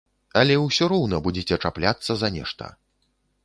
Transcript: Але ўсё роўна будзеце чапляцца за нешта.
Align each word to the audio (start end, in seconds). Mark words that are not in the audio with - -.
Але 0.39 0.55
ўсё 0.61 0.87
роўна 0.93 1.21
будзеце 1.29 1.61
чапляцца 1.67 2.11
за 2.23 2.33
нешта. 2.41 2.75